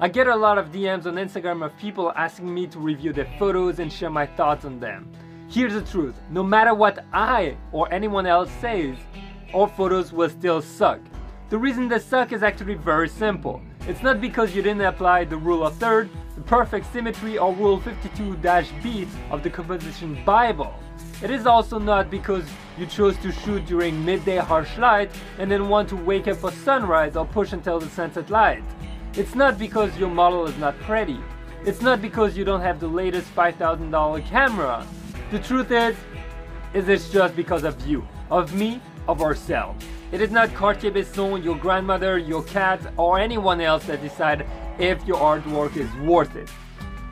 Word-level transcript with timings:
I 0.00 0.06
get 0.06 0.28
a 0.28 0.36
lot 0.36 0.58
of 0.58 0.70
DMs 0.70 1.06
on 1.06 1.16
Instagram 1.16 1.64
of 1.64 1.76
people 1.76 2.12
asking 2.14 2.54
me 2.54 2.68
to 2.68 2.78
review 2.78 3.12
their 3.12 3.28
photos 3.36 3.80
and 3.80 3.92
share 3.92 4.10
my 4.10 4.26
thoughts 4.26 4.64
on 4.64 4.78
them. 4.78 5.10
Here's 5.48 5.74
the 5.74 5.82
truth 5.82 6.14
no 6.30 6.44
matter 6.44 6.72
what 6.72 7.04
I 7.12 7.56
or 7.72 7.92
anyone 7.92 8.24
else 8.24 8.48
says, 8.60 8.96
our 9.52 9.66
photos 9.66 10.12
will 10.12 10.28
still 10.30 10.62
suck. 10.62 11.00
The 11.50 11.58
reason 11.58 11.88
they 11.88 11.98
suck 11.98 12.30
is 12.30 12.44
actually 12.44 12.74
very 12.74 13.08
simple. 13.08 13.60
It's 13.88 14.00
not 14.00 14.20
because 14.20 14.54
you 14.54 14.62
didn't 14.62 14.82
apply 14.82 15.24
the 15.24 15.36
rule 15.36 15.66
of 15.66 15.74
third, 15.78 16.10
the 16.36 16.42
perfect 16.42 16.92
symmetry, 16.92 17.36
or 17.36 17.52
rule 17.52 17.80
52-B 17.80 19.08
of 19.32 19.42
the 19.42 19.50
composition 19.50 20.16
Bible. 20.24 20.72
It 21.24 21.32
is 21.32 21.44
also 21.44 21.80
not 21.80 22.08
because 22.08 22.44
you 22.78 22.86
chose 22.86 23.16
to 23.16 23.32
shoot 23.32 23.66
during 23.66 24.04
midday 24.04 24.36
harsh 24.36 24.78
light 24.78 25.10
and 25.40 25.50
then 25.50 25.68
want 25.68 25.88
to 25.88 25.96
wake 25.96 26.28
up 26.28 26.36
for 26.36 26.52
sunrise 26.52 27.16
or 27.16 27.26
push 27.26 27.52
until 27.52 27.80
the 27.80 27.88
sunset 27.88 28.30
light. 28.30 28.62
It's 29.14 29.34
not 29.34 29.58
because 29.58 29.96
your 29.96 30.10
model 30.10 30.46
is 30.46 30.56
not 30.58 30.78
pretty. 30.80 31.18
It's 31.64 31.80
not 31.80 32.00
because 32.00 32.36
you 32.36 32.44
don't 32.44 32.60
have 32.60 32.78
the 32.78 32.86
latest 32.86 33.34
$5,000 33.34 34.24
camera. 34.26 34.86
The 35.30 35.38
truth 35.38 35.70
is, 35.72 35.96
is 36.74 36.88
it's 36.88 37.10
just 37.10 37.34
because 37.34 37.64
of 37.64 37.84
you, 37.86 38.06
of 38.30 38.54
me, 38.54 38.80
of 39.08 39.22
ourselves. 39.22 39.84
It 40.12 40.20
is 40.20 40.30
not 40.30 40.54
Cartier-Bresson, 40.54 41.42
your 41.42 41.56
grandmother, 41.56 42.16
your 42.18 42.42
cat, 42.44 42.80
or 42.96 43.18
anyone 43.18 43.60
else 43.60 43.86
that 43.86 44.00
decide 44.00 44.46
if 44.78 45.04
your 45.06 45.18
artwork 45.18 45.76
is 45.76 45.92
worth 45.96 46.36
it. 46.36 46.48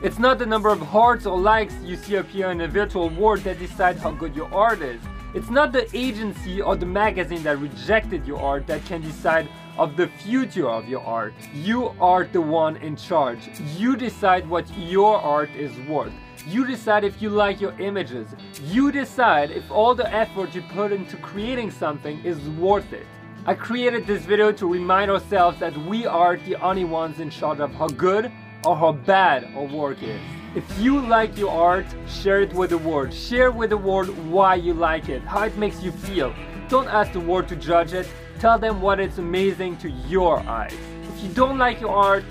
It's 0.01 0.19
not 0.19 0.39
the 0.39 0.45
number 0.45 0.69
of 0.69 0.79
hearts 0.79 1.25
or 1.25 1.37
likes 1.37 1.73
you 1.83 1.95
see 1.95 2.15
appear 2.15 2.51
in 2.51 2.61
a 2.61 2.67
virtual 2.67 3.09
world 3.09 3.39
that 3.41 3.59
decide 3.59 3.97
how 3.97 4.11
good 4.11 4.35
your 4.35 4.53
art 4.53 4.81
is. 4.81 5.01
It's 5.37 5.51
not 5.51 5.71
the 5.71 5.87
agency 5.95 6.63
or 6.63 6.75
the 6.75 6.87
magazine 6.87 7.43
that 7.43 7.59
rejected 7.59 8.25
your 8.25 8.41
art 8.41 8.65
that 8.65 8.83
can 8.85 9.01
decide 9.01 9.47
of 9.77 9.95
the 9.95 10.07
future 10.07 10.67
of 10.67 10.87
your 10.89 11.01
art. 11.01 11.35
You 11.53 11.89
are 12.01 12.23
the 12.25 12.41
one 12.41 12.77
in 12.77 12.95
charge. 12.95 13.47
You 13.77 13.95
decide 13.95 14.49
what 14.49 14.65
your 14.75 15.15
art 15.15 15.51
is 15.55 15.77
worth. 15.87 16.11
You 16.47 16.65
decide 16.65 17.03
if 17.03 17.21
you 17.21 17.29
like 17.29 17.61
your 17.61 17.79
images. 17.79 18.27
You 18.63 18.91
decide 18.91 19.51
if 19.51 19.69
all 19.69 19.93
the 19.93 20.11
effort 20.11 20.55
you 20.55 20.63
put 20.73 20.91
into 20.91 21.17
creating 21.17 21.69
something 21.69 22.19
is 22.25 22.39
worth 22.57 22.91
it. 22.91 23.05
I 23.45 23.53
created 23.53 24.07
this 24.07 24.25
video 24.25 24.51
to 24.53 24.65
remind 24.65 25.11
ourselves 25.11 25.59
that 25.59 25.77
we 25.85 26.07
are 26.07 26.37
the 26.37 26.55
only 26.55 26.83
ones 26.83 27.19
in 27.19 27.29
charge 27.29 27.59
of 27.59 27.71
how 27.75 27.89
good 27.89 28.31
or 28.65 28.75
how 28.75 28.93
bad 28.93 29.43
our 29.55 29.65
work 29.65 30.01
is. 30.01 30.36
If 30.55 30.79
you 30.79 31.01
like 31.01 31.37
your 31.37 31.51
art, 31.51 31.85
share 32.07 32.41
it 32.41 32.53
with 32.53 32.69
the 32.69 32.77
world. 32.77 33.13
Share 33.13 33.51
with 33.51 33.69
the 33.69 33.77
world 33.77 34.09
why 34.29 34.55
you 34.55 34.73
like 34.73 35.09
it, 35.09 35.21
how 35.23 35.43
it 35.43 35.57
makes 35.57 35.83
you 35.83 35.91
feel. 35.91 36.33
Don't 36.69 36.87
ask 36.87 37.11
the 37.11 37.19
world 37.19 37.47
to 37.49 37.55
judge 37.55 37.93
it. 37.93 38.07
Tell 38.39 38.57
them 38.57 38.81
what 38.81 38.99
is 38.99 39.17
amazing 39.17 39.77
to 39.77 39.89
your 39.89 40.39
eyes. 40.39 40.73
If 41.03 41.23
you 41.23 41.29
don't 41.29 41.57
like 41.57 41.81
your 41.81 41.93
art, 41.93 42.23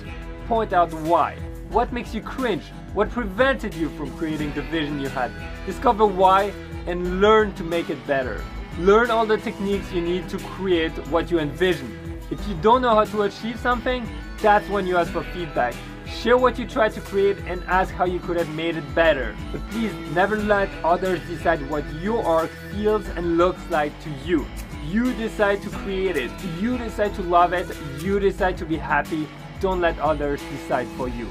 point 0.48 0.72
out 0.72 0.92
why. 0.92 1.36
What 1.68 1.92
makes 1.92 2.14
you 2.14 2.22
cringe? 2.22 2.64
What 2.94 3.10
prevented 3.10 3.74
you 3.74 3.90
from 3.90 4.16
creating 4.16 4.54
the 4.54 4.62
vision 4.62 4.98
you 4.98 5.08
had? 5.08 5.30
Discover 5.66 6.06
why 6.06 6.52
and 6.86 7.20
learn 7.20 7.52
to 7.54 7.64
make 7.64 7.90
it 7.90 8.04
better. 8.06 8.42
Learn 8.78 9.10
all 9.10 9.26
the 9.26 9.38
techniques 9.38 9.92
you 9.92 10.00
need 10.00 10.28
to 10.30 10.38
create 10.38 10.92
what 11.08 11.30
you 11.30 11.38
envision. 11.38 12.18
If 12.30 12.46
you 12.48 12.54
don't 12.56 12.82
know 12.82 12.94
how 12.94 13.04
to 13.04 13.22
achieve 13.22 13.58
something, 13.60 14.08
that's 14.40 14.68
when 14.68 14.86
you 14.86 14.96
ask 14.96 15.12
for 15.12 15.22
feedback. 15.22 15.74
Share 16.06 16.38
what 16.38 16.56
you 16.58 16.66
tried 16.66 16.92
to 16.92 17.00
create 17.00 17.36
and 17.46 17.62
ask 17.64 17.92
how 17.92 18.04
you 18.04 18.20
could 18.20 18.36
have 18.36 18.48
made 18.54 18.76
it 18.76 18.94
better. 18.94 19.36
But 19.50 19.60
please 19.70 19.92
never 20.14 20.36
let 20.36 20.68
others 20.84 21.20
decide 21.28 21.68
what 21.68 21.84
your 21.94 22.24
art 22.24 22.50
feels 22.72 23.06
and 23.08 23.36
looks 23.36 23.60
like 23.70 23.92
to 24.02 24.10
you. 24.24 24.46
You 24.88 25.12
decide 25.14 25.62
to 25.62 25.70
create 25.70 26.16
it. 26.16 26.30
You 26.60 26.78
decide 26.78 27.14
to 27.16 27.22
love 27.22 27.52
it. 27.52 27.66
You 28.00 28.20
decide 28.20 28.56
to 28.58 28.64
be 28.64 28.76
happy. 28.76 29.26
Don't 29.60 29.80
let 29.80 29.98
others 29.98 30.40
decide 30.52 30.86
for 30.96 31.08
you. 31.08 31.28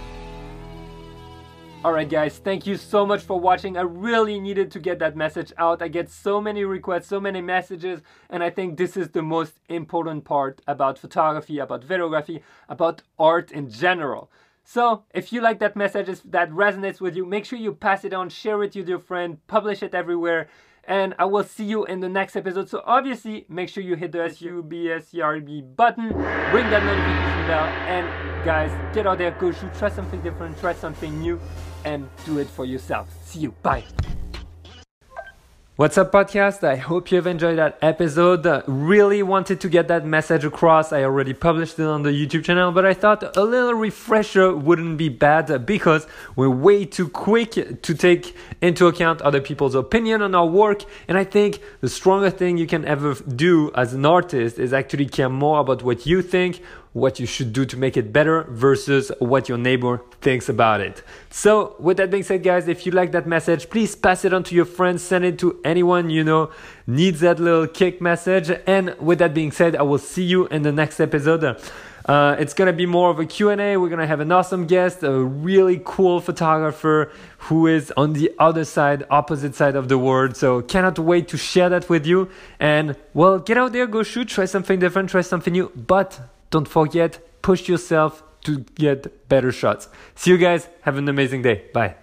Alright 1.86 2.10
guys, 2.10 2.40
thank 2.40 2.66
you 2.66 2.78
so 2.78 3.06
much 3.06 3.22
for 3.22 3.40
watching. 3.40 3.78
I 3.78 3.82
really 3.82 4.40
needed 4.40 4.72
to 4.72 4.80
get 4.80 4.98
that 5.00 5.16
message 5.16 5.54
out. 5.58 5.84
I 5.84 5.88
get 5.88 6.10
so 6.10 6.42
many 6.42 6.66
requests, 6.66 7.06
so 7.06 7.20
many 7.20 7.42
messages, 7.42 8.02
and 8.28 8.42
I 8.44 8.50
think 8.50 8.76
this 8.76 8.98
is 8.98 9.10
the 9.10 9.22
most 9.22 9.54
important 9.70 10.26
part 10.26 10.62
about 10.68 10.98
photography, 10.98 11.60
about 11.60 11.86
videography, 11.86 12.42
about 12.68 13.04
art 13.20 13.52
in 13.52 13.70
general. 13.70 14.32
So, 14.68 15.04
if 15.14 15.32
you 15.32 15.42
like 15.42 15.60
that 15.60 15.76
message, 15.76 16.10
if 16.10 16.24
that 16.24 16.50
resonates 16.50 17.00
with 17.00 17.16
you, 17.16 17.24
make 17.24 17.46
sure 17.46 17.60
you 17.60 17.72
pass 17.72 18.04
it 18.04 18.14
on, 18.14 18.30
share 18.30 18.62
it 18.64 18.76
with 18.76 18.90
your 18.90 19.00
friend, 19.00 19.38
publish 19.46 19.84
it 19.84 19.94
everywhere, 19.94 20.50
and 20.88 21.14
I 21.20 21.26
will 21.26 21.44
see 21.44 21.66
you 21.66 21.86
in 21.86 22.00
the 22.00 22.10
next 22.10 22.36
episode. 22.36 22.68
So 22.68 22.82
obviously, 22.84 23.46
make 23.48 23.70
sure 23.70 23.84
you 23.84 23.96
hit 23.96 24.12
the 24.12 24.18
SUBSCRB 24.18 25.76
button, 25.76 26.08
ring 26.08 26.70
that 26.72 26.84
notification 26.84 27.48
bell, 27.48 27.66
and 27.88 28.46
guys, 28.46 28.72
get 28.94 29.06
out 29.06 29.20
there, 29.20 29.32
go 29.32 29.52
shoot, 29.52 29.72
try 29.76 29.90
something 29.90 30.22
different, 30.22 30.60
try 30.60 30.74
something 30.74 31.20
new, 31.20 31.40
and 31.86 32.10
do 32.26 32.40
it 32.40 32.48
for 32.48 32.66
yourself. 32.66 33.08
See 33.24 33.42
you, 33.42 33.52
bye. 33.62 33.84
What's 35.78 35.98
up, 35.98 36.14
podcast? 36.14 36.64
I 36.64 36.78
hope 36.78 37.12
you've 37.12 37.28
enjoyed 37.28 37.58
that 37.58 37.78
episode. 37.82 38.64
Really 38.66 39.22
wanted 39.22 39.60
to 39.60 39.68
get 39.68 39.90
that 39.90 40.06
message 40.06 40.46
across. 40.46 40.94
I 40.94 41.04
already 41.04 41.34
published 41.34 41.78
it 41.78 41.86
on 41.86 42.04
the 42.04 42.12
YouTube 42.12 42.46
channel, 42.46 42.72
but 42.72 42.86
I 42.86 42.94
thought 42.94 43.36
a 43.36 43.44
little 43.44 43.74
refresher 43.74 44.56
wouldn't 44.56 44.98
be 44.98 45.10
bad 45.10 45.66
because 45.66 46.08
we're 46.38 46.50
way 46.50 46.86
too 46.86 47.10
quick 47.10 47.82
to 47.82 47.94
take 47.94 48.38
into 48.62 48.88
account 48.88 49.22
other 49.22 49.42
people's 49.42 49.76
opinion 49.76 50.22
on 50.22 50.34
our 50.34 50.48
work. 50.48 50.86
And 51.10 51.18
I 51.18 51.26
think 51.26 51.60
the 51.82 51.90
strongest 51.90 52.38
thing 52.38 52.58
you 52.58 52.68
can 52.68 52.86
ever 52.86 53.14
do 53.14 53.70
as 53.76 53.94
an 53.94 54.06
artist 54.06 54.58
is 54.58 54.72
actually 54.72 55.08
care 55.08 55.28
more 55.28 55.60
about 55.60 55.84
what 55.84 56.06
you 56.06 56.22
think, 56.22 56.62
what 56.96 57.20
you 57.20 57.26
should 57.26 57.52
do 57.52 57.66
to 57.66 57.76
make 57.76 57.98
it 57.98 58.14
better 58.14 58.44
versus 58.44 59.12
what 59.20 59.50
your 59.50 59.58
neighbor 59.58 60.02
thinks 60.22 60.48
about 60.48 60.80
it. 60.80 61.04
So, 61.30 61.76
with 61.78 61.98
that 61.98 62.10
being 62.10 62.24
said, 62.24 62.42
guys, 62.42 62.70
if 62.70 62.86
you 62.86 62.94
like 62.94 63.12
that 63.12 63.28
message, 63.28 63.70
please 63.70 63.96
pass 63.98 64.24
it 64.24 64.32
on 64.34 64.44
to 64.46 64.56
your 64.56 64.64
friends, 64.64 65.04
send 65.04 65.26
it 65.26 65.38
to 65.40 65.60
anyone 65.66 66.10
you 66.10 66.24
know 66.24 66.52
needs 66.88 67.20
that 67.20 67.38
little 67.38 67.68
kick 67.68 68.00
message. 68.00 68.50
And 68.66 68.96
with 68.98 69.20
that 69.20 69.34
being 69.34 69.52
said, 69.52 69.76
I 69.76 69.82
will 69.82 69.98
see 69.98 70.24
you 70.24 70.48
in 70.48 70.62
the 70.62 70.72
next 70.72 71.02
episode. 71.02 71.44
Uh, 72.06 72.38
it's 72.40 72.54
gonna 72.54 72.72
be 72.72 72.86
more 72.86 73.10
of 73.10 73.20
a 73.20 73.26
Q&A. 73.26 73.76
We're 73.76 73.90
gonna 73.90 74.08
have 74.08 74.22
an 74.22 74.32
awesome 74.32 74.66
guest, 74.66 75.04
a 75.04 75.12
really 75.20 75.82
cool 75.84 76.22
photographer 76.22 77.12
who 77.50 77.68
is 77.68 77.92
on 77.98 78.14
the 78.14 78.32
other 78.40 78.64
side, 78.64 79.04
opposite 79.10 79.54
side 79.54 79.76
of 79.76 79.90
the 79.90 79.98
world. 79.98 80.38
So 80.38 80.62
cannot 80.62 80.98
wait 80.98 81.28
to 81.30 81.38
share 81.38 81.68
that 81.68 81.90
with 81.90 82.06
you. 82.06 82.30
And 82.58 82.96
well, 83.14 83.40
get 83.40 83.58
out 83.58 83.74
there, 83.74 83.86
go 83.86 84.02
shoot, 84.02 84.30
try 84.30 84.46
something 84.46 84.80
different, 84.80 85.10
try 85.10 85.22
something 85.22 85.52
new. 85.52 85.74
But 85.76 86.22
don't 86.50 86.68
forget, 86.68 87.20
push 87.42 87.68
yourself 87.68 88.24
to 88.42 88.60
get 88.76 89.28
better 89.28 89.52
shots. 89.52 89.90
See 90.16 90.32
you 90.32 90.38
guys. 90.38 90.68
Have 90.82 90.98
an 90.98 91.10
amazing 91.10 91.42
day. 91.42 91.66
Bye. 91.74 91.96